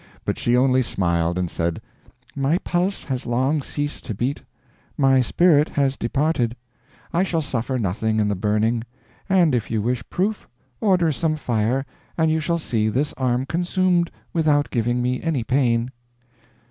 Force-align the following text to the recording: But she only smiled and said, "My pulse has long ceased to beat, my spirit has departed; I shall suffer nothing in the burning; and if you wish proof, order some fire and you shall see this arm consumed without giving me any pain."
But 0.25 0.39
she 0.39 0.57
only 0.57 0.81
smiled 0.81 1.37
and 1.37 1.47
said, 1.47 1.79
"My 2.35 2.57
pulse 2.57 3.03
has 3.03 3.27
long 3.27 3.61
ceased 3.61 4.03
to 4.05 4.15
beat, 4.15 4.41
my 4.97 5.21
spirit 5.21 5.69
has 5.69 5.95
departed; 5.95 6.55
I 7.13 7.21
shall 7.21 7.39
suffer 7.43 7.77
nothing 7.77 8.19
in 8.19 8.27
the 8.27 8.33
burning; 8.35 8.83
and 9.29 9.53
if 9.53 9.69
you 9.69 9.79
wish 9.79 10.01
proof, 10.09 10.47
order 10.79 11.11
some 11.11 11.35
fire 11.35 11.85
and 12.17 12.31
you 12.31 12.39
shall 12.39 12.57
see 12.57 12.89
this 12.89 13.13
arm 13.13 13.45
consumed 13.45 14.09
without 14.33 14.71
giving 14.71 15.03
me 15.03 15.21
any 15.21 15.43
pain." 15.43 15.91